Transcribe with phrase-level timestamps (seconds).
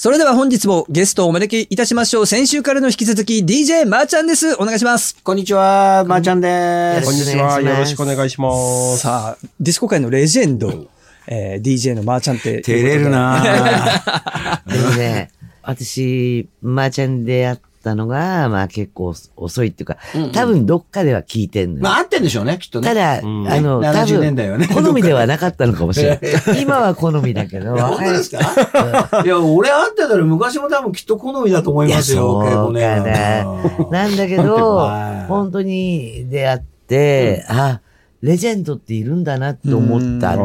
[0.00, 2.26] それでは本日もゲストをお招きいたしましょう。
[2.26, 4.54] 先週からの引き続き DJ まーちゃんです。
[4.54, 5.22] お願いします。
[5.22, 7.04] こんにちは、まーちゃんです。
[7.04, 7.60] こんにちは。
[7.60, 8.50] よろしくお願いしま
[8.94, 8.96] す。
[8.96, 10.88] さあ、ディスコ界のレジェンド、
[11.26, 12.62] えー、DJ のまーちゃんって。
[12.62, 19.96] 照れるなぁでもね、私、まーちゃんでやったのが、まあ結構遅いっていうか、
[20.32, 21.82] 多分どっかでは聞いてんのよ。
[21.82, 22.88] まあ、合ってんでしょうね、きっとね。
[22.88, 23.48] ただ、ん。
[23.48, 24.66] あの、多70年代はね。
[24.66, 26.20] 分、好みではなかったのかもしれない。
[26.62, 29.22] 今は好みだけど、本当ですか？
[29.24, 29.28] い。
[29.28, 34.04] や、俺会ってたら昔も多分きっと好みだと思いますよ、いやそう稽古ねかな。
[34.04, 37.80] なんだけど はい、本当に出会って、あ、
[38.22, 40.36] レジェンドっているんだなって思った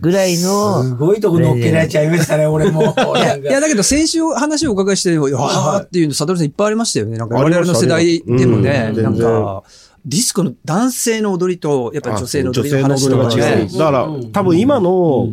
[0.00, 2.82] ぐらいすの、ごいとこ乗っけられちゃいましたね、俺も。
[3.16, 7.16] いや、いやだけど先週話をお伺いして、いやーっていうの、サドルさんいっぱいありましたよね。
[7.16, 9.28] なんか我々の世代でもね、なんありました。
[9.28, 9.44] うん。
[9.44, 9.62] か、
[10.04, 13.42] ディスコの男性の踊りと、やっぱり女性の踊りの話女性のとかね。
[13.42, 13.78] 踊りが違う。。
[13.78, 15.28] だからうん、多分今の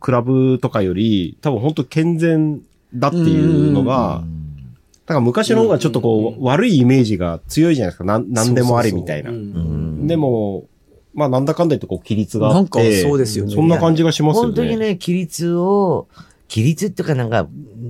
[0.00, 2.62] クラブとかより、多分本当健全
[2.94, 4.24] だっていうのが、
[5.12, 8.04] だから昔の方がちょっとこう、悪いイメージが強いじゃないですか。
[8.04, 9.30] なん、なんでもありみたいな。
[10.06, 10.64] でも、
[11.12, 12.56] まあなんだかんだ言ってこう、規律があって。
[12.56, 13.54] なんかそうですよね。
[13.54, 14.46] そんな感じがしますよね。
[14.46, 16.08] 本当にね、規律を、
[16.48, 17.46] 規律っていうかなんか、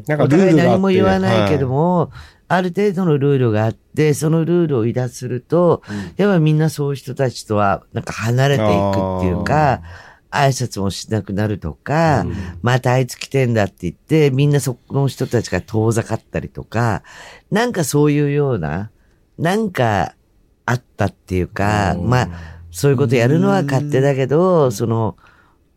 [0.08, 2.10] なんかルールがあって何も言わないけども、
[2.48, 5.82] ある程度のルールがあって、そのルールを離脱すると、
[6.16, 9.82] やっぱみんなそういう人たちとは、なんか離れていくっていうか、
[10.33, 12.27] 挨拶もしなくなるとか、
[12.62, 17.02] またあいつ来てんだって言って、みんなその人たちが遠ざかったりとか、
[17.50, 18.91] なんかそういうような、
[19.38, 20.14] なんか
[20.64, 22.28] あったっていうか、まあ、
[22.70, 25.16] そういうことやるのは勝手だけど、その、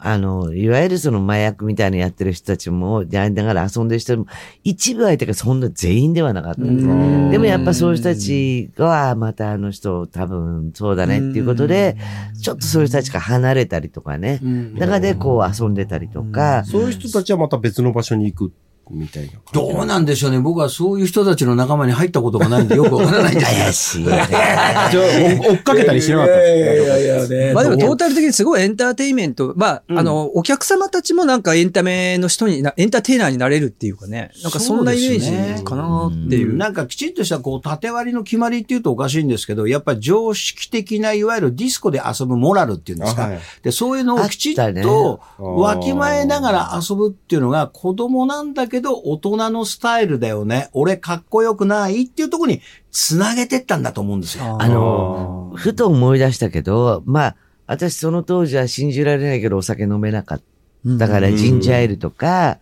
[0.07, 4.27] あの、いわゆるその麻薬みたいなのやってる人たちも、やりながら遊んでる人も、
[4.63, 6.87] 一部相手がそんな全員ではなかったんです。
[7.31, 11.97] でもやっぱそういう人たちが、またあの人多分そうだねっていうことで、
[12.39, 14.39] ちょっとそういう人たちが離れたりとかね。
[14.75, 18.53] 中でこう遊んでたりとか、そういう人たちはまた別の場所に行く
[18.91, 19.33] みたいな。
[19.53, 20.39] どうなんでしょうね。
[20.39, 36.55] 僕はそういう人たちの仲間に入ったことがないんでよくわからないんです怪しい追追っかけたりしなかったんですかいやいやいやねまあでもトータル的にすごいエンターテインメント、まあ、あの、お客様たちもなんかエンタメの人にな、エンターテイナーになれるっていうかね、なんかそんなイメージかなっていう。
[36.55, 43.25] なんかきちんとしたこう縦割りの決まりっていうとおかしいんですけど、やっぱり常識的ないわゆるディスコで遊ぶモラルっていうんですか。
[43.25, 43.39] あはい。
[43.63, 50.69] で、そういうのをきちっとわきまえながら遊ぶっていうのが子供なんだけど大人のスタイルだよね。
[50.73, 54.57] 俺かっこよくないっていうところにつなげてったんだと思うんですよ。
[54.61, 57.35] あの、ふと思い出したけど、まあ、
[57.67, 60.41] 私その当時は信じられないけどお酒飲めなかっ
[60.99, 62.59] たから、ジンジャーエールとか、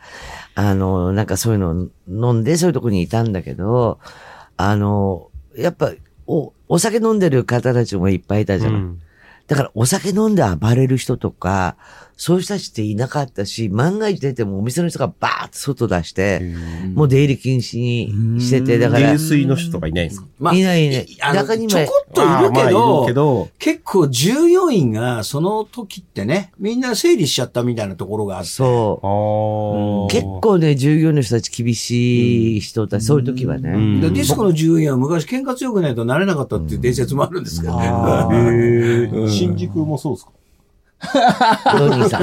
[0.56, 4.00] あの、なんかそういうの飲んでそういうとこにいたんだけど、
[4.56, 5.92] あの、やっぱ、
[6.26, 8.82] お、お酒飲んでる方たちもいっぱいいたじゃない。
[8.82, 9.00] うん
[9.48, 11.76] だからお酒飲んで暴れる人とか、
[12.16, 16.42] そういう人たちっていなかったし、万が一出てもお店の人がバーッと外出して、
[16.94, 20.28] もう出入り禁止にしてて、だから、泥酔の人とかいないんですか？
[20.40, 21.18] まあいないいない。
[21.22, 28.50] あの中にもちょこっといるけど、いるけど、結構従業員がその時ってね、みんな整理しちゃったみたいなところがあって。
[28.50, 30.12] そう。
[30.12, 33.72] 結構ね、従業員の人たち厳しい人たち、そういう時はね。
[34.02, 39.30] ディスコの従業員は昔喧嘩強くないとなれなかったっていう伝説もあるんですけどね。
[39.30, 40.32] 新宿もそうですか？
[41.80, 42.22] ロニーさん。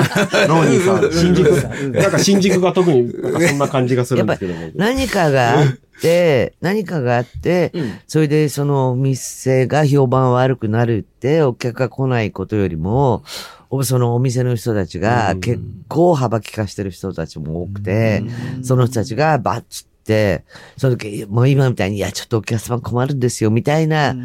[0.49, 4.71] ローニーさん、新宿、なんか新宿が特になんかそんな感じがするんですけども。
[4.75, 5.67] 何かがあっ
[6.01, 7.73] て、何かがあって、
[8.07, 13.23] それでその店が評判悪くなるって、お客が来ないことよりも、
[13.71, 18.23] おそのお店の人たちが結構幅利かしてる人たちも多くて、
[18.63, 20.45] その人たちがバッつって、
[20.77, 24.17] その時、もう今みたいに、いや、ちょっとお客様困るんですよ、みたいな、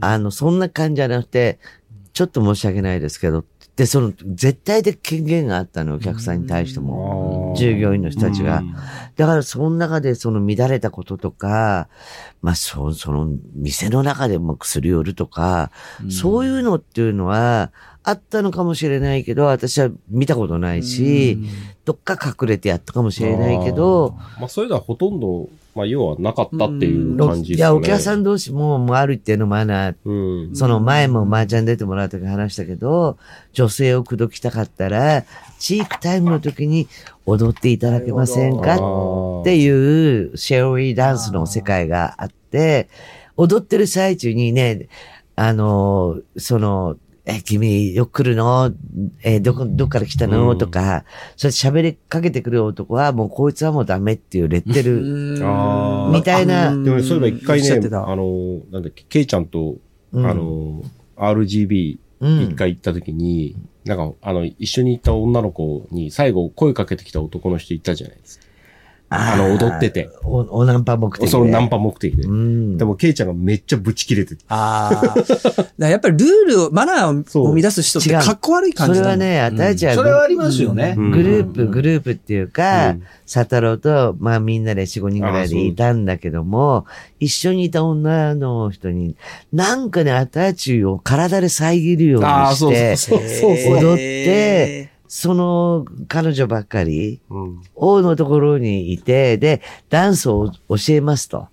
[0.00, 1.58] あの、そんな感じじゃなくて、
[2.12, 3.44] ちょっと申し訳ないですけど、
[3.76, 7.54] で、その、絶対的権限があったの、お客さんに対しても。
[7.56, 8.62] 従業員の人たちが。
[9.16, 11.88] だから、その中でその乱れたこととか、
[12.40, 15.72] まあ、そ、その、店の中でもすり寄るとか、
[16.08, 17.72] そういうのっていうのは、
[18.06, 21.38] あったのかもしれないけど、私は見たことないし、
[21.86, 27.56] どっか隠れてやったかもしれないけど、まあそういうのはほとんど、まあ要はなかったっていう感じですね。
[27.56, 30.56] いや、お客さん同士も、もうある一定のマナーうん。
[30.56, 33.18] その前も麻雀出てもらう時話したけど、
[33.52, 35.24] 女性を口説きたかったら、
[35.58, 36.88] チークタイムの時に
[37.26, 38.76] 踊っていただけませんか
[39.40, 42.88] っていうシェオリーダンスの世界があって、
[43.36, 44.88] 踊ってる最中にね、
[45.34, 48.72] あの、その、え、君、よく来るの？
[49.22, 50.58] え、どこ、どっから来たの、うん。
[50.58, 51.04] とか、
[51.36, 55.00] それ喋りかけてくる男は、もうこいつはもうダメっていうレッテル、
[56.12, 59.76] みたいなでもねそういえば一回ね、あの、なんだっけ、ケイちゃんと、
[60.12, 60.26] うん。
[60.26, 60.82] あの、
[61.16, 62.42] RGB うん。
[62.42, 68.46] 一回行った時に、なんか、あの、一緒に行った女の子に最後声かけてきた男の人いたじゃないですか。
[69.10, 70.10] あの、踊ってて。
[70.24, 71.30] お、おナンパ目的で。
[71.30, 72.32] そのナンパ目的でう。
[72.32, 72.78] ん。
[72.78, 74.44] でも、ケイちゃんがめっちゃブチ切れてて。
[74.48, 75.14] あ
[75.78, 75.86] あ。
[75.86, 80.94] やっぱりルールを、マナーを生み出す人ってかっこ悪い感じだそれはね、あたちは、それはありますよね。
[80.96, 86.86] うんグループ、グループっていうか、うん佐太郎と、まあみんなで4、5人ぐらいでいたんだけども、
[87.20, 89.16] 一緒にいた女の人に、
[89.52, 93.76] なんかね、アタッチを体で遮るようにああ、そうして、そうそうそう。
[93.78, 97.62] 踊って、その彼女ばっかり、うん。
[97.76, 101.46] 王のところにいて、で、ダンスを教えますと。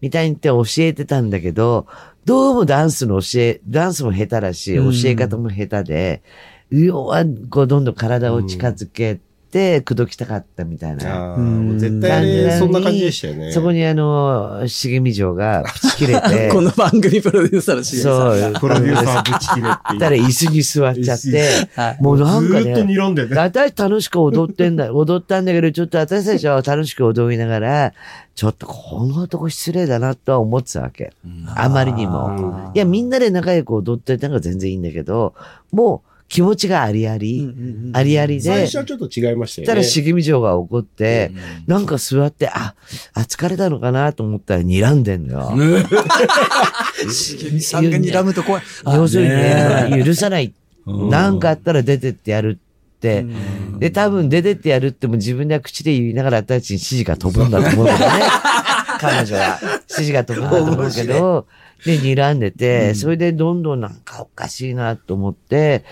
[0.00, 1.86] みたいに言って教えてたんだけど、
[2.24, 4.92] どうもダンスの教え、ダンスも下手だし、うん。
[4.92, 6.22] 教え方も下手で、
[6.70, 9.20] 要は、こう、どんどん体を近づけ
[9.54, 11.36] て、口説きたかったみたいな。
[11.78, 13.52] 絶対そんな感じでしたよね。
[13.52, 19.98] そこにあの、茂み城がプチ切れて、 この番組プロデューサーのさんそう、プロデューサーブチ切れって。
[19.98, 23.36] たら椅子に座っちゃって、はいもうなんかずーっとね、睨んでね。
[23.36, 27.92] 私楽しく踊ってんだ、踊ったんだけど、ちょっと私たちは楽しく踊りながら、
[28.34, 31.12] ちょっとこの男失礼だなとは思ってたわけ。
[31.54, 32.72] あまりにも。
[32.74, 35.34] いや、みんなで仲良く踊ってたのが全然いいんだけど、
[35.70, 37.48] もう気持ちがありあり、
[37.92, 39.72] ありありで、最初はちょっと違いましたよね。
[39.72, 41.30] たら茂み城が怒って、
[41.68, 42.74] なんか座って、あ、
[43.14, 45.78] あ、疲れたのかなと思ったら睨んでんのよ。
[47.08, 48.62] 茂みさんが睨むと怖い。
[48.84, 50.52] あ 要するにねね、許さない。
[50.86, 53.24] うんなんかあったら出てってやるって。
[53.78, 58.06] で、多分出てってやるっても自分では口で言いながら私たちに指示が飛ぶんだと思うけどね。
[58.98, 59.60] 彼女は。
[59.88, 61.46] 指示が飛ぶんだと思うけど、
[61.84, 65.84] で、睨んでて、それでどんどんなんかおかしいなと思って、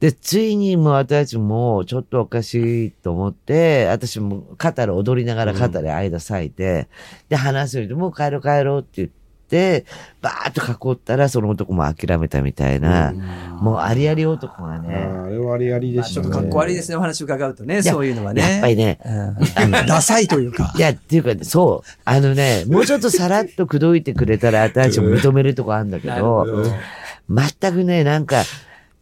[0.00, 6.88] で、ついにもう私たちもちょっとおかしいと思って、私も肩で踊りながら肩で間裂いて、
[7.30, 9.86] で、話すよりもう帰ろう帰ろうって言って、
[10.20, 13.14] バーッと囲ったらその男も諦めたみたいな、
[13.60, 16.26] もうありあり男があね、ーあれはありありでしたね。
[16.26, 18.42] ちょっとかっこ悪いですね、お話伺うとね、やそういうのはね。
[18.42, 20.80] やっぱりね、うんダサいというかい。
[20.80, 21.90] や、っていうか、そう。
[22.04, 26.44] あのね、もうちょっとさらっと口説いてくれたら、私たちも認めるとこあるんだけど、
[27.30, 28.42] 全くね、なんか、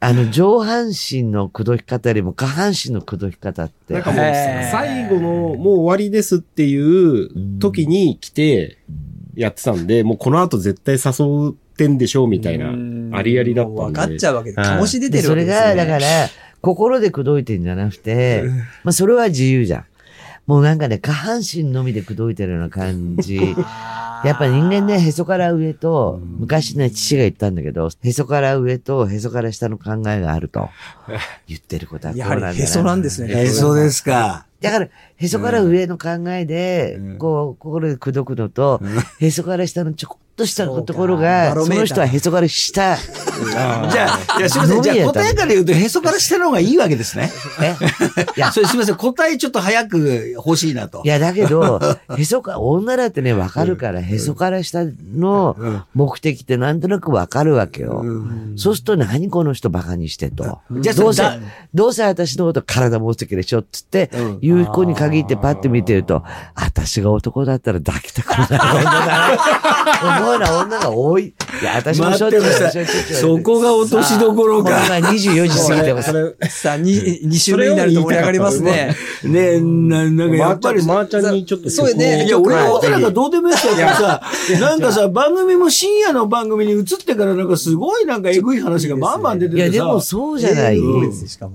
[0.04, 4.24] あの、上半身の口説き方よりも下半身の口説き方ってなん、かもう
[4.70, 8.76] 最後のもう終わりですっていう時に来て
[9.34, 13.82] やってたんで、もうこの後絶対誘ってんでしょうみたいなうん、ありありだったんで。
[13.82, 15.86] 分かっちゃうわけで、はい醸し出てでそれるわけです、ね。
[15.86, 16.28] が、だから、
[16.60, 18.44] 心で口説いてんじゃなくて、
[18.84, 19.84] まあ、それは自由じゃん。
[20.46, 23.36] もうなんかね、下半身のみで口説いてるような感じ。
[24.24, 30.70] やっぱ人間ね、へそから上と、昔ね、父が言ったんだけど、へそから上とへそから下の考えがあると
[31.46, 33.34] 言ってることはこうやなんだなはりへそなんですね。
[33.34, 34.46] へそですか。
[34.64, 38.80] だから、へそから上の考えで、うんこう、心で口説くのと、
[39.20, 42.96] へそから下のちょこっとしたところバが、その人はへそから下。
[42.96, 44.82] じゃあ、いや、すみません。
[44.82, 47.30] じゃあ、答えから言うと、へそから下の方がいいわけですね。
[47.62, 47.76] え？
[48.36, 48.96] いやそれすみません。
[48.96, 51.02] 答えちょっと早く欲しいなと。
[51.04, 51.80] いや、だけど、
[52.16, 58.04] へそか、女だってね、わかるから、へそから下の目的ってなんとなくわかるわけよ。
[58.56, 60.58] そうすると、何この人バカにしてと。
[60.80, 61.38] じゃあどうせだ、
[61.72, 64.10] どうせ私のこと体持つてきでしょっつって
[64.50, 66.22] うん、言う子に限ってパッて見てると、
[66.54, 69.83] 私が男だったら抱きたくない女だな。
[69.90, 71.26] 思うな女が多い。
[71.26, 74.70] いや、私もしょっちそこが落としどころか。
[74.86, 76.36] 今24時過ぎてます。
[76.50, 78.96] さあ、に二週目になると盛り上がりますね。
[79.24, 83.74] ねえ、な、なんかやっぱりまーちゃんにちょっとそうよねいや、俺のことなんかどうでもいいですよ。
[83.74, 84.22] さ、
[84.60, 89.70] なんかさ、番組も深夜の番組に移ってからなんかすごいなんかエグい話がバンバン出ていや。
[89.70, 90.80] でもそうじゃない。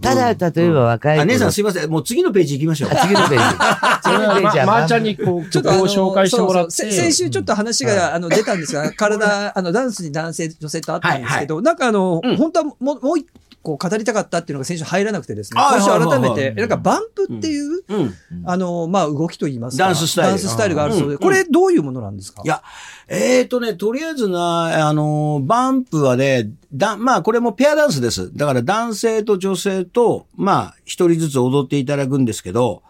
[0.02, 1.90] ただ、例えば若い姉さんすいません。
[1.90, 2.90] もう次のページ行きましょう。
[2.92, 3.56] あ次のページ。
[4.04, 6.72] 次のページは、まーちゃんにこう、ちょっと紹介してもらって。
[6.72, 13.26] 先週ちょっと話が、あの、出たんですが、 体、あの、ダンスに男性、女性とあったんですけど、なんかあの、本当はもう、もう一
[13.62, 16.20] 個語りたかったっていうのが先週入らなくてですね、はい今週改めはい。
[16.20, 18.14] はいはて、なんかバンプっていう、うん。
[18.46, 19.86] あの、まあ、動きと言いますか。
[19.86, 20.30] ダンススタイル。
[20.32, 21.18] ダンススタイルがあるそうで、うん。
[21.18, 22.42] これどういうものなんですか？
[22.44, 22.62] いや、
[23.08, 28.32] えーとね、とりあえずな、あの、バンプはね、だ、まあこれもペアダンスです。
[28.36, 32.84] だから男性と女性と、まあ一人ずつ踊っていただくんですけど、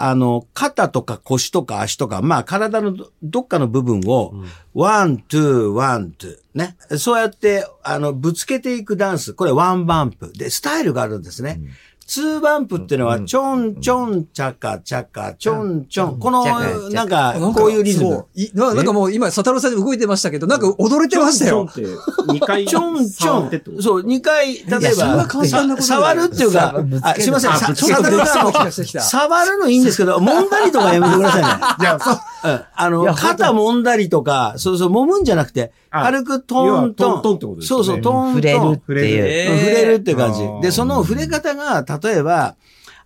[0.00, 4.32] あの、肩とか腰とか足とか、まあ体のどどっかの部分を、
[4.72, 6.76] one, two, one, two、ね。
[6.98, 9.34] そうやって、あの、ぶつけていくダンス。
[9.34, 10.32] これ one bump。
[10.32, 11.60] で、スタイルがあるんですね。
[12.08, 15.84] two bump っていうのは、ちょんちょんちゃかちゃか、ちょん。
[15.84, 16.18] ちょん。
[16.18, 16.42] この
[16.90, 18.24] なんか、こういうリズム。
[18.54, 21.68] ななんかもう今、佐太郎さん動いてましたけど、なんか踊れてましたよ。
[21.70, 23.82] ちょんちょんって2回ちょんちょん触ってってこと？
[23.82, 26.16] そう、2回、例えいやそんなば、簡単なことじゃない。
[26.16, 31.48] 触るっていうかあすいません、佐々木さん触るのいいんですけど、 揉んだりとかやめてくださいね。
[31.80, 32.14] いや、そう。
[32.44, 32.60] うん。
[32.74, 37.18] あの、肩揉んだりとか、そうそう、揉むんじゃなくて、あ軽くトントン。
[37.18, 38.34] トントンってことですよねそうそう、トントン。
[38.34, 39.58] 触れるっていう。
[39.58, 40.40] 触れるって感じ。
[40.62, 42.56] で、その触れ方が、例えば、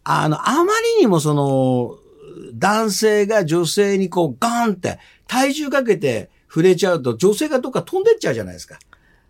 [0.05, 1.97] あの、あまりにもその、
[2.55, 8.79] 男性が女性にこうガーンって体重かけて触れちゃうと女性がどっか飛んでっちゃうじゃないですか。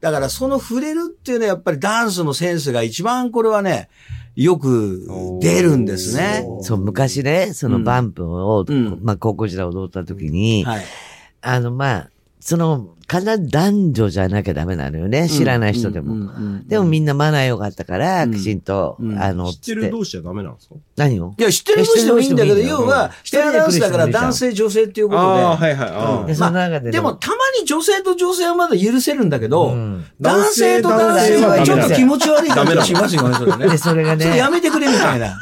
[0.00, 3.88] だからその触れるっていうのはやっぱりダンスのセンスが一番これはね、
[4.34, 6.44] よく出るんですね。
[6.62, 10.84] そう、昔ね、そのバンプを、うんまあ、高校時代踊った時に、はい。
[11.42, 12.10] あの、まあ、
[12.44, 15.28] その、必ず男女じゃなきゃダメなのよね。
[15.28, 16.12] 知らない人でも。
[16.12, 20.74] うんうんうんでもみんなマナー良かったから、うんきちんと、うんあの、知ってる同士じゃダメなんですか？
[20.96, 21.34] 何を？
[21.38, 25.26] いや、知ってる同士でもいいんだけど、知ってる同士でもいいんだよ要は、ペアダンスだから男性女性っていうことで。
[25.26, 26.26] ああ、はいはい。
[26.26, 30.04] で、その中ででも、たまに女性と女性はまだ許せるんだけど、うん。
[30.20, 33.68] 男性と男性はちょっと気持ち悪い感じがしますよね、それね。
[33.68, 35.36] で、それがそれね、やめてくれみたいな。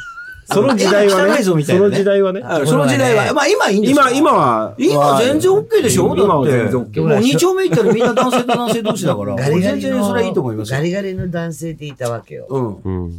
[0.53, 2.41] その時代はね、絵が汚いぞみたいそなねの時代はね。
[2.45, 4.75] あその時代は、まあ今いいんですよ今、今は。
[4.79, 6.15] 今全然 OK でしょ？
[6.17, 9.35] 今は全然 OK もう2丁目行ったらみんな男性と男性同士だから。
[9.37, 10.85] ガリガ全然リの、それはいいと思いますよガ。
[10.85, 12.47] リガリの男性っていたわけよ。
[12.51, 12.77] うん。
[12.83, 13.13] うん。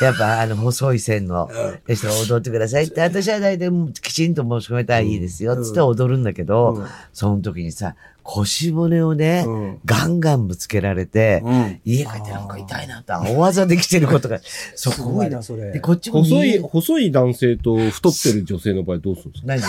[0.00, 1.50] やっぱ、あの、細い線の
[1.88, 3.70] 人が踊ってくださいって、私は大体
[4.00, 7.94] きちんと申し込めたらいいですよ、つって踊るんだけど、うんその時にさ、
[8.30, 9.78] 腰骨をね、うん。
[9.86, 11.80] ガンガンぶつけられて、うん。
[11.84, 14.38] 家帰ってなんか痛いなって、大技できてることが、
[14.74, 14.96] そこ。
[14.96, 15.72] すごいなそれ。
[15.72, 19.46] で、こっちも細い、右細い男性と太ってる女性の場合どうするんですか？
[19.46, 19.62] 何？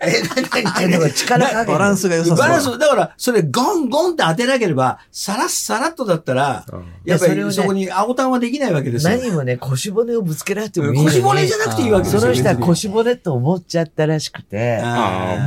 [0.00, 1.66] え、何何だから力加減。
[1.74, 2.38] バランスが良さそう。
[2.38, 6.64] バランス、だから、それゴンゴンって当てなければ、さらっさらっとだったら、
[7.04, 9.18] やっぱいやそれをねりそこに青タンはできないわけですよ。
[9.18, 12.20] 何もね、腰骨をぶつけられてもいい腰骨じゃなくていいわけですよ。
[12.20, 14.80] その人は腰骨と思っちゃったらしくて、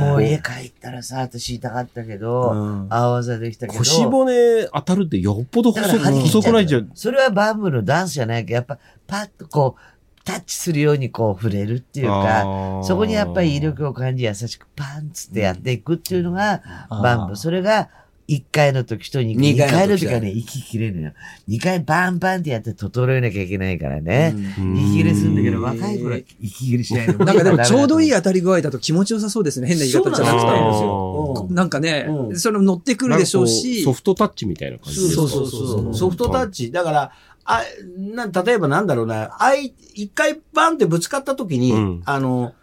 [0.00, 3.78] もう家帰ったらさ、私痛かったけど、うん青技できたけど。
[3.78, 6.66] 腰骨当たるってよっぽど細く、細くない？
[6.66, 6.90] じゃん。
[6.94, 9.80] それはバンブのダンスじゃないけど、やっぱパッとこう、
[10.24, 17.36] タッチするようにこう触れるっていうあか、ーそこにやっぱり威力を感じ優しくパンツってやっていくっていうのがうんバンブ。
[17.36, 17.88] それが
[18.28, 19.52] 1回の時と2回。
[19.52, 21.12] 二回の時2回の時はね、息切れるのよ。
[21.48, 24.32] 2回バンバンってやって整えなきゃいけないからね。
[24.58, 27.24] うん息切れするんだけど、若い頃は息切れしないの。
[27.24, 29.66] なんかでもちょうどいいや当たり具合だと気持ちよさそうですね。
[29.66, 35.22] 変な言い方じゃなくそうなんなんかね、うんその乗ってくるでしょうしソフトタッチみたいな感じですか？
[35.22, 35.94] そうそうそうそう。
[35.94, 36.70] ソフトタッチ。
[36.70, 37.12] だから、
[37.44, 37.62] あ、
[37.96, 42.54] な、例えばなんだろうな、あい、一回バンってぶつかった時に、うんあの、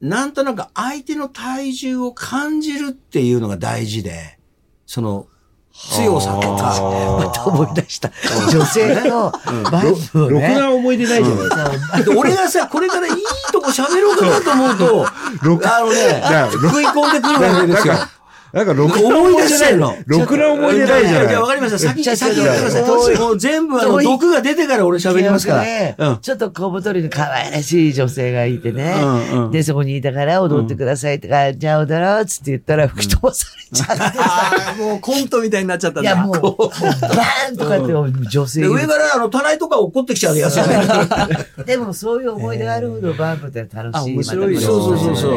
[0.00, 4.38] なんとなく相手の体重を感じるっていうのが大事で、
[4.86, 5.26] その、
[5.72, 8.10] 強さとか、また思い出した。
[8.50, 9.32] 女性の
[9.70, 10.54] バンブをろくね。
[10.54, 12.02] な思い出ないじゃないですか。
[12.02, 13.14] で俺がさ、これからいい
[13.52, 15.06] とこ喋ろうかなと思うと、
[15.66, 17.94] あのね、だ食い込んでくるわけですよ。
[18.52, 19.94] なんか、ろくな思い出せないの。
[20.06, 21.48] ろくな思い出ないじゃじゃあわ。
[21.48, 21.78] かりました。
[21.78, 23.18] 先、先言ってください。
[23.18, 26.10] もう全部あの、毒が出てから俺喋りますから。
[26.10, 26.18] うん。
[26.18, 28.94] ちょっと小太りの可愛らしい女性がいてね。
[29.00, 36.10] うんうんで、そこにいたから踊ってくださいとか、じゃあ踊ろうっつって言ったら吹き飛ばされちゃって もうコントみたいになっちゃったんだ。
[36.10, 40.56] いや、もう、バーンとかって女性上からあの、たらいとか落ってきちゃうやつ。
[41.64, 43.90] でもそういう思い出があるほどバンプって楽しい。
[43.94, 45.32] あ面白いそうそうそうそう。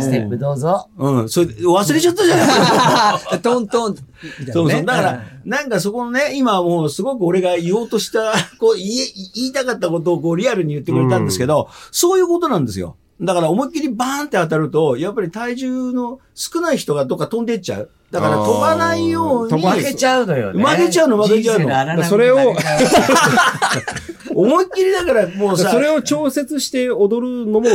[0.00, 0.88] ステップどうぞ。
[0.98, 1.28] うん。
[1.28, 2.31] それ、忘れちゃったじゃない
[3.42, 4.52] トントン、みたいなね。
[4.52, 4.84] そうそう。
[4.84, 8.88] だから、なんかそこのね、今はもうすごく俺が言おうとした、こう、言い、
[9.34, 12.96] 言いたかったことをこうリアルに言ってくれたんですけど、そういうことなんですよ。
[13.20, 17.90] だから思いっきりバーンって当たると、やっぱり体重の少ない人がどっか飛んでっちゃう。
[18.10, 20.62] だから飛ばないように、飛ば負けちゃうのよね。
[20.62, 21.60] 負けちゃうの負けちゃう
[21.96, 22.54] のそれを
[24.34, 27.68] 思いっきりだからもうさ、それを調節して踊るのも、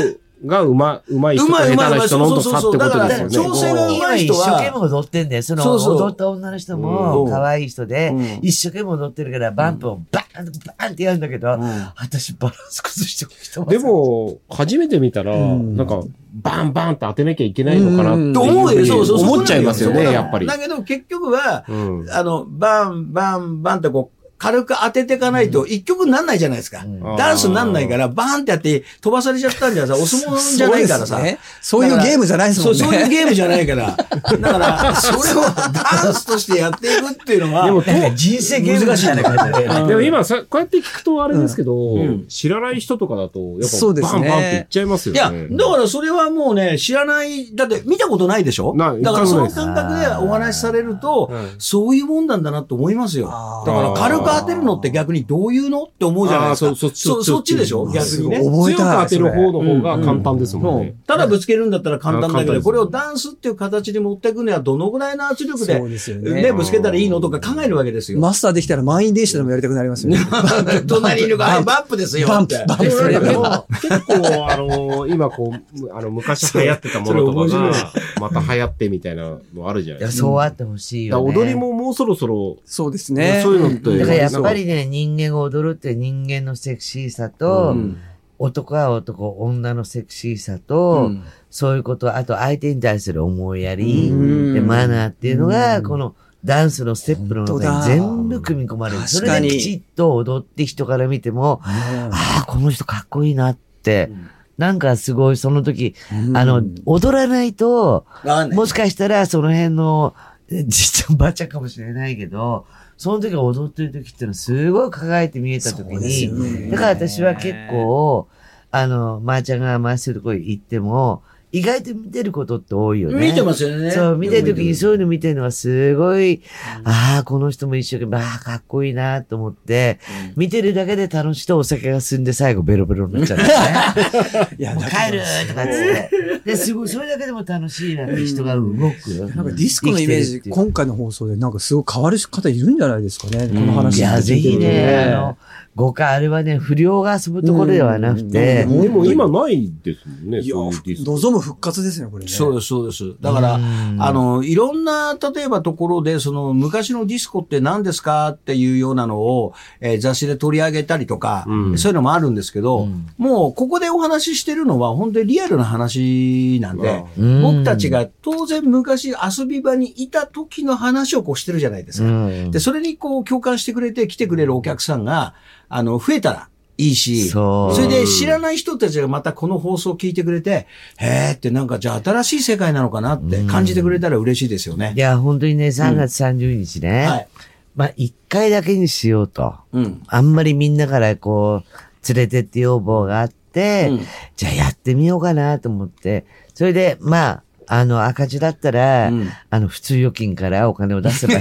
[0.45, 3.33] がうま、うまい人とうまい下手な人のうまい差ってことですよね。
[3.33, 5.43] そうそうそうだから調整が今一生懸命踊ってんだよ。
[5.43, 5.95] そのそうそう。
[5.97, 7.29] 踊った女の人うもん。
[7.29, 11.61] 可愛い人でうん、一生懸命踊ってるからバンプをバーンバーンってやるんだけど、ん。
[11.95, 15.75] 私バランス崩して人でも、初めて見たら、ん。
[15.75, 16.03] なんか、
[16.33, 19.29] バンバンって当てなきゃいけないのかなって思うよ、そうそうそう。
[19.33, 20.45] 思っちゃいますよね、やっぱり。
[20.45, 22.09] だけど結局は、うん。
[22.11, 26.85] あの、バン、バン、バンってこう、軽く当てていかないと一曲になんないじゃないですか。
[27.17, 31.15] ダンスになんないから、バーンってやって飛ばされちゃったんじゃさ、 お相撲じゃないからさ。
[31.15, 32.79] そうですねそういうゲームじゃないですもんね。
[32.79, 33.97] そう、そういうゲームじゃないから。
[33.97, 37.83] だから、それをダンスとしてやっていくっていうのは、でも
[38.15, 39.95] 人生ゲームみたいな感じで。
[39.95, 45.47] も今さ、こうやって聞くとあれですけど、ん知らない人とかだと、やっぱそうですねバンバンって言っちゃいますよいや、ね。
[45.49, 48.75] だからそれはもうね、知らない、だって見たことないでしょ？
[48.75, 53.27] ないだからその感覚でお話しされるとうん、そういうもんなんだなと思いますよ。
[53.65, 56.75] だから軽く当てるのって逆にどういうのって思うじゃないですか。
[56.75, 57.87] そそそそっちでしょ？
[57.91, 58.37] 逆にね。
[58.37, 60.95] 覚え強く当てる方の方が簡単ですもんね。
[61.05, 68.19] ただぶつけるんだったら簡単だけど、これをダンスっていう形に持っていくにはどのぐらいの圧力で、ねね、ぶつけたらいいのとか考えるわけですよ。
[68.19, 70.19] マスターできたら満員電車でもやりたくなりますよね。
[70.87, 72.27] 隣にいるから、バンプですよ。
[72.27, 80.27] バンプバンプ結構、あの、今こう、あの、昔流行ってたものとかが、また流行ってみたいなのあるじゃないですか。
[80.27, 83.41] そうあってほしいよ、踊りももうそろそろ、そうですね。
[83.43, 87.97] そういうのって、やっぱりね、人間が踊るって人間のセクシーさと、うん。
[88.39, 91.23] 男は男、女のセクシーさと、うん。
[91.49, 94.53] そういうこと、あと相手に対する思いやり、うん。
[94.53, 95.83] で、マナーっていうのが、うん。
[95.83, 99.07] このダンスのステップの中に全部組み込まれる。
[99.07, 104.11] それできちっと踊って人から見ても、ああ、この人かっこいいなって、
[104.57, 105.95] なんかすごいその時、
[106.33, 108.05] あの、踊らないと、
[108.53, 110.15] もしかしたらその辺の、
[110.49, 112.65] えじいちゃんばあちゃんかもしれないけど、
[112.97, 116.71] その時踊ってる時っていうのはすごい輝いて見えた時に、ね。
[116.71, 118.27] だから私は結構、
[118.71, 121.21] あの、まー、ちゃんが回してるとこ行っても、
[121.57, 123.29] 意外と見てることって多いよね。
[123.29, 123.89] 見てますよね。
[123.91, 124.75] そう、見てる時にう。
[124.75, 126.43] そういうの見てるのはすごい、
[126.83, 129.99] ああ、この人も一生懸命、ああ、かっこいいなと思って、
[130.35, 134.47] 見てるだけで楽しいとお酒が進んで最後ベロベロになっちゃうんですね。
[134.59, 136.09] いや、帰るとかっつって。
[136.45, 139.33] で、すごい、それだけでも楽しいなって人が動く。
[139.35, 143.47] なんかディスコのイメージ、今回の放送でなんかすごい変わる方いるんじゃないですかね。
[143.47, 145.37] この話いや、ぜひね、あの、
[145.77, 151.11] 誤解、あれはね、不良が遊ぶところではなくて、うんでも今ないですもんね、いやそういうディス、コ。
[151.11, 152.31] 望む復活ですね、これね。
[152.31, 153.13] そうです、そうです。
[153.21, 154.01] だから、うん。
[154.01, 161.77] あの、いろんな、例えばところで、その、昔のディスコって何ですかっていうようなのを、えー雑誌で取り上げたりとか、うん。
[161.77, 163.05] そういうのもあるんですけど、うん。
[163.19, 167.41] もう、ここでお話ししてるのは、本当にリアルな話なんで、うん。
[167.43, 172.07] 僕たちが当然昔遊び場にいた時の話をこうしてるじゃないですか。
[172.07, 172.51] うん。
[172.51, 175.35] で、それにこう共感してくれて来てくれるお客さんが、
[175.69, 184.99] あの、増えたらいいし、それで知らない人たちがまたこの放送を聞いてくれて、へーってなんかじゃあ新しい世界なのかなって感じてくれたら嬉しいですよねい。
[184.99, 187.27] や、本当にね、3月30日ね、はい。
[187.75, 189.55] まあ、1回だけにしようと。
[189.71, 190.03] うん。
[190.07, 194.01] あんまりみんなからこう、連れてって要望があって、うん
[194.35, 199.29] じゃあやってみようかなと思って、それで、まあ、あの、赤字だったら、うん。
[199.49, 201.37] あの、普通預金からお金を出せばい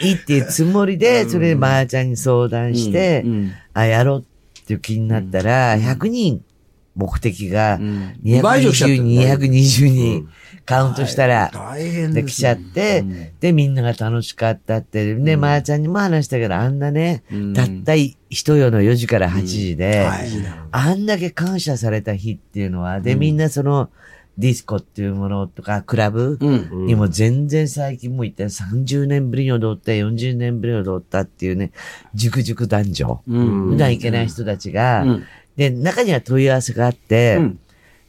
[0.00, 0.12] い。
[0.14, 3.52] っていうつもりで、それでまーちゃんに相談して、うんうん。
[3.74, 4.24] あ、やろう
[4.60, 6.42] っていう気になったら、100人
[6.94, 8.42] 目的がうん。
[8.42, 10.28] 倍以上来ちゃった220人、220人
[10.64, 13.04] カウントしたら、大変で、です来ちゃって、
[13.40, 15.14] で、みんなが楽しかったって。
[15.14, 17.54] で、まーちゃんにも話したけど、あんなね、うん。
[17.54, 20.28] たった一夜の4時から8時で、はい
[20.70, 23.90] あんだけ感謝された日っていうのは、で、みんなその、
[24.38, 26.86] ディスコっていうものとか、クラブうん。
[26.86, 31.72] にも全然最近も言ったよ30年ぶりに踊った、40年ぶりに踊ったっていうね、
[32.14, 33.22] 熟々男女。
[33.28, 33.70] うん。
[33.70, 35.24] 普段行けない人たちが、うん
[35.56, 37.58] で、中には問い合わせがあって、うん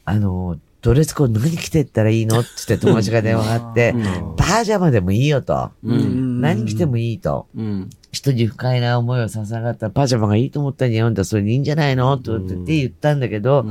[0.04, 3.94] あの、ドレスコード何着てったらいいのって言って友達が電話があって、
[4.36, 5.70] パジャマでもいいよと。
[5.84, 6.40] うん。
[6.40, 7.46] 何着てもいいと。
[8.12, 8.12] うん。
[8.12, 12.12] 人に不快な思いをささがったらパジャマがいいと思ったんじゃんだそれでいいんじゃないの？
[12.14, 13.64] ってって言ったんだけど、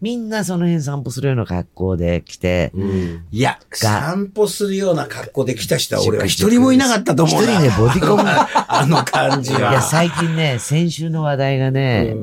[0.00, 3.24] みんなその辺散歩するような格好で来て、うん。
[3.30, 7.52] いや、散歩するような格好で来た人は俺は一人もいなかったと思うな。
[7.52, 8.28] 一人ね、ボディコン、い
[8.68, 9.72] あの感じは。
[9.72, 12.14] や、最近ね、先週の話題がね、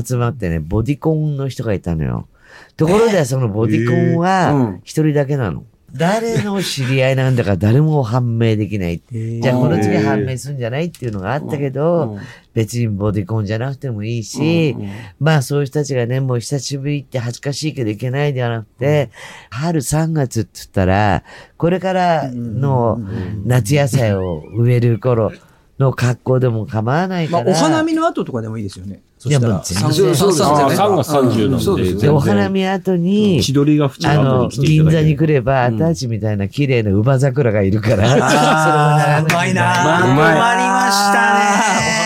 [0.00, 2.28] 集まってね、ボディコンの人がいたのよ。
[2.76, 5.64] ところで、そのボディコンえーうはん、一人だけなの。
[5.92, 9.00] 誰の知り合いなんだか誰も判明できない。
[9.12, 12.18] ーじゃあ、この次判明するんじゃないっていうのがあったけど、
[12.54, 14.76] 別にボディコンじゃなくてもいいし、
[15.18, 19.10] まあそういう人たちがね、もう久しぶりって恥ずかしいけどいけないではなくて、
[19.50, 21.22] 春3月って言ったら、
[21.56, 23.00] これからの
[23.44, 25.32] 夏野菜を植える頃
[25.78, 27.56] の格好でも構わないまあ、から。
[27.56, 29.00] お花見の後とかでもいいですよね。
[29.26, 29.54] そいやしたら。
[29.54, 29.92] もう全然。
[29.92, 31.98] そうそうそうああ、三3月30なんで、そうです。
[31.98, 35.00] で、お花見後に、千鳥が縁あの、銀座。
[35.02, 40.16] に来れば、アタッチみたいな綺麗な乳母桜がいるから、あー うまいなうまい。
[40.16, 41.34] まりました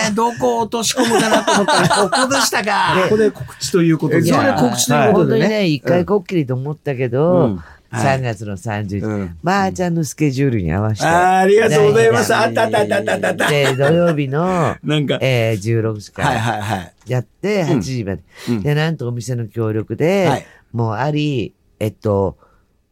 [0.09, 0.15] ね。
[0.15, 2.95] どこを落とし込むかなと思ったら、ここでしたか。
[3.03, 4.19] ここで告知ということで。
[4.19, 5.39] えそれ告知ということでね。
[5.39, 7.57] 本当にね、一回こっきりと思ったけうど
[7.91, 11.07] 3月の30日、うんまーちゃんのスケジュールに合わせて。
[11.07, 12.33] ありがとうございます。
[12.33, 13.49] あったあったあったあったあったあった。
[13.49, 16.93] で、土曜日の、 なんか、えー、16時かはいらはいはい。
[17.07, 18.21] やって、うん8時まで。
[18.49, 22.37] うんで、なんとお店の協力で、はいもうあり、えっと、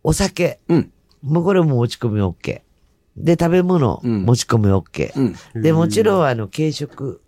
[0.03, 0.91] お酒、うん。
[1.23, 2.61] もうこれも持ち込み OK。
[3.17, 5.35] で、食べ物、うん持ち込み OK。
[5.55, 5.61] うん。
[5.61, 7.21] で、もちろん、あの、軽食。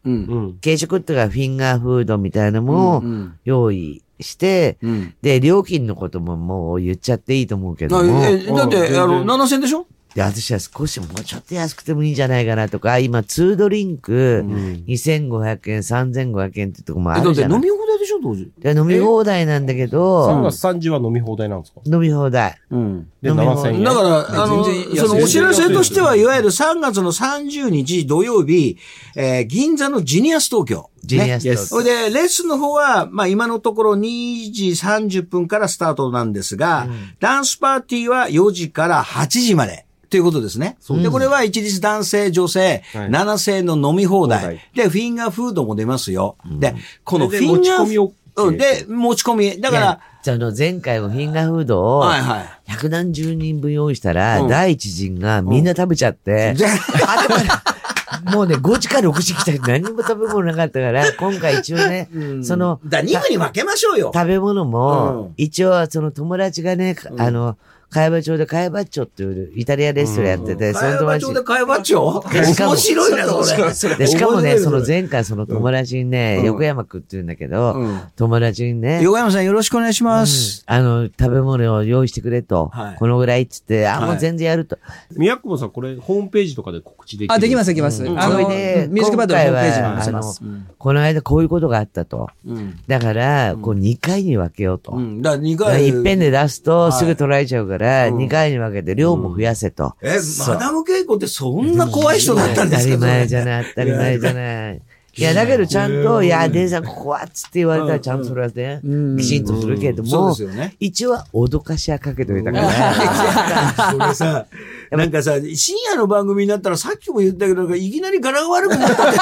[0.62, 5.14] 軽食っていうか、フィンガーフードみたいなのもうん用意して、うん。
[5.22, 8.22] で、料金のことももう言っちゃっていいと思うけども、
[8.56, 9.88] だって、あの、7000でしょ？
[10.16, 14.44] で、私は少しもうちょっと安くてもいいんじゃないかなとか、今、2ドリンク、
[14.88, 18.52] 2500円、3500円ってとこもあるじゃない飲み放題でしょ当時。
[18.60, 21.80] で飲み放題なんだけ3ど、月30は飲み放題なんですか？
[21.86, 22.60] 飲み放題。
[22.72, 23.08] うん。
[23.22, 23.84] で、飲み放7000円。
[23.84, 24.66] だから、あの、
[24.98, 28.78] そのお知らせとしては、いわゆる3月の30日土曜日、
[29.16, 30.90] えー銀座のジニアス東京。
[31.04, 36.88] ジニアスね東京それで、レッスンの方は、まあ今のところ2時30分からスタートなんですが、
[37.20, 39.86] ダンスパーティーは4時から8時まで。
[40.12, 40.78] ということですね。
[41.02, 44.60] で、これは一律男性、女性、はい7000円の飲み放題。
[44.76, 46.36] で、フィンガーフードも出ますよ。
[46.46, 48.58] で、このフでィンガー持ち込みをうん。
[48.58, 49.62] で、持ち込み。
[49.62, 52.50] だから、その前回もフィンガーフードを、はいはい。
[52.66, 56.56] 百何十人分用意したら、うん第一陣がみんな食べちゃって、
[58.34, 62.10] もうね、5時か6時来たら何も食べ物なかったから、今回一応ね、
[62.44, 64.12] その、だ2部に分けましょうよ。
[64.14, 67.58] 食べ物うんも、一応その友達がね、あの、
[67.92, 73.96] 茅場町で茅場町っていうイタリアレストランやってて、その茅友達場町で会話っちょでしかも面白いな、それ。
[73.96, 80.64] で、しかもね、その前回その友達にね、うん横山くんって言うんだけど、うん友達にね、横山さんよろしくお願いします。
[80.68, 84.78] あの、食べ物を用意してくれと、はいこのぐらいっつって、あ、はいもう全然やると。
[85.16, 87.34] 宮久保さん、これ、ホームページとかで告知できる？
[87.34, 88.04] あ、できます、できます。
[88.06, 90.42] うんあの、ミュージックバンドのホームページにも載せ今回はます。
[90.78, 92.30] この間こういうことがあったと。
[92.48, 92.80] うん。
[92.88, 94.94] だから、こう2回に分けようと。
[94.94, 95.22] うん。
[95.22, 95.88] だから2だから回。
[95.88, 99.96] いっぺんで出すとはいすぐ取られちゃうから、うん2回に分けて量も増やせと。
[100.02, 100.18] え、
[100.48, 102.96] マダム稽古ってそんな怖い人だったんですか？
[102.96, 103.46] 当たり前じゃい。
[103.46, 104.82] ない、当たり前じゃない。
[105.18, 109.18] いや、だけどちゃんと、いや、デイさんここはっつって言われたらちゃんとそれはね、うん。
[109.18, 110.34] きちんとするけれども。
[110.80, 114.46] 一応は脅かしはかけといたから、それさ、
[114.92, 119.20] なんかさ、深夜の番組になったらさっきも言ったけど、いきなり柄が悪くなったって、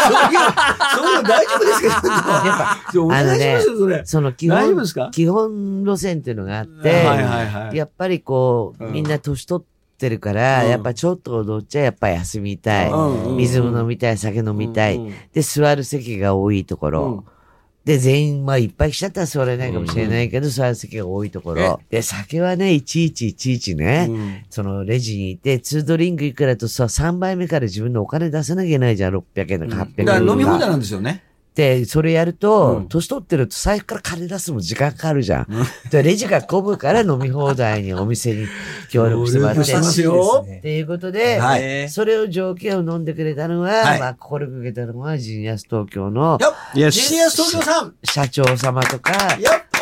[0.95, 2.77] そういうの 大丈夫ですか？
[3.03, 4.57] お願いしますよ、その基本
[5.11, 7.03] 基本路線っていうのがあって、
[7.73, 8.93] やっぱりこう、うん。
[8.93, 12.91] みんな年取ってるから、うんやっぱちょっと踊っちゃやっぱ休みたい。
[12.91, 14.97] うん水も飲みたい、酒飲みたい。
[14.97, 17.25] うんで、座る席が多いところ。
[17.27, 17.39] うん
[17.85, 21.79] で、全員、まあ、いっぱい来ちゃったら座れないかもしれないけど、座る席が多いところ。
[21.89, 30.03] で、酒はね、いちいちいちいちね、うんそのレジにいて、2ドリンクいくらとさ、3杯目から自分のお金出さなきゃいけないじゃん、600円とか800円とか。
[30.03, 31.23] だから飲み放題なんですよね。
[31.59, 35.47] で、それやると、うん年取ってると財布から金出すのも時間かかるじゃん。
[35.91, 38.47] で、レジが混むから飲み放題にお店に
[38.89, 39.73] 協力してもらって。
[39.73, 46.39] ますよっていうことで、はいそれを条件を飲んでくれたのは、はいまあ、心かけたのはジニアス東京の
[46.73, 49.11] ジェニアス東京さん社長様とか、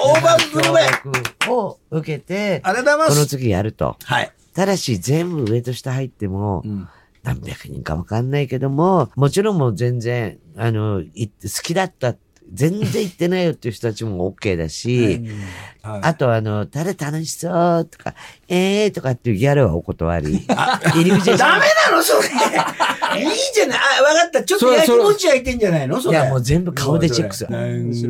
[0.02, 3.26] 大盤グルメ協力を受けて、ありがとうございこの。
[3.28, 3.98] 次やると。
[4.04, 4.32] はい。
[4.56, 6.90] ただし、全部上と下入っても、うん
[7.28, 12.15] 何百人かわかんないけども、もちろんもう全然、あの、好きだった、
[12.54, 15.06] 全然行ってないよっていう人たちも OK だし、
[15.82, 17.48] はいあとあの、ただ楽しそ
[17.80, 18.14] うとか、
[18.50, 20.40] えーとかっていうギャルはお断り。
[20.94, 22.04] 入り口でダメなの？
[22.04, 22.28] それ。
[23.24, 23.80] いいじゃない。
[23.98, 24.44] あ、わかった。
[24.44, 26.02] ちょっと焼きもち焼いてんじゃないの？
[26.02, 26.18] それ。
[26.18, 27.52] いや、もう全部顔でチェックする。
[27.52, 27.66] な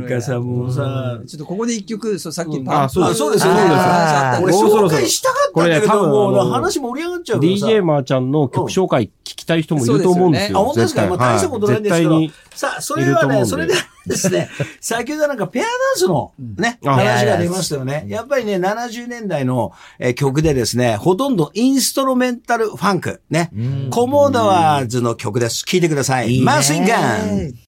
[0.06, 7.68] んかさ、もうさ、ちょっとここで一曲、そう、さっきうんパンあそうですそうですよ、そうですよあー俺紹介したかったんだけど、分もう話盛り上がっちゃうからさ。
[7.68, 10.64] DJ マーちゃんの曲紹介聞きたい人もいると思うんですあ、よ。
[10.64, 11.02] 本当ですか？
[11.02, 12.22] 絶対まあ大したことないんですけど。
[12.56, 13.76] さあ、それはね、それで
[14.08, 14.50] ですね、
[14.82, 18.06] 先ほどなんかペアダンスのね、あ話が出ましたよね。
[18.08, 23.52] やっぱりね、70年代のえー曲でですね、ほとんどインストロメンタルファンク、ね、
[23.92, 25.64] コモダワーズの曲です。
[25.64, 26.32] 聴いてください。
[26.32, 26.46] いいね。
[26.46, 27.67] マシンガン